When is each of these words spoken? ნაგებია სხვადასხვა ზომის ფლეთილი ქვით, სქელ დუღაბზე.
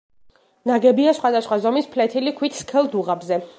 ნაგებია 0.69 1.13
სხვადასხვა 1.17 1.59
ზომის 1.67 1.91
ფლეთილი 1.97 2.35
ქვით, 2.41 2.59
სქელ 2.65 2.93
დუღაბზე. 2.97 3.43